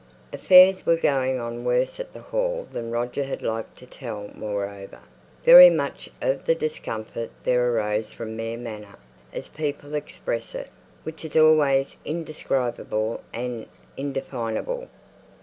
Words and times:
Affairs 0.33 0.83
were 0.83 0.95
going 0.97 1.39
on 1.39 1.63
worse 1.63 1.99
at 1.99 2.11
the 2.11 2.21
Hall 2.23 2.67
than 2.73 2.89
Roger 2.89 3.23
had 3.23 3.43
liked 3.43 3.77
to 3.77 3.85
tell. 3.85 4.31
Moreover, 4.33 4.97
very 5.45 5.69
much 5.69 6.09
of 6.23 6.45
the 6.45 6.55
discomfort 6.55 7.29
there 7.43 7.71
arose 7.71 8.11
from 8.11 8.35
"mere 8.35 8.57
manner," 8.57 8.95
as 9.31 9.47
people 9.47 9.93
express 9.93 10.55
it, 10.55 10.69
which 11.03 11.23
is 11.23 11.35
always 11.35 11.97
indescribable 12.03 13.21
and 13.31 13.67
indefinable. 13.95 14.87